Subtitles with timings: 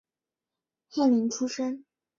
[0.89, 1.85] 翰林出身。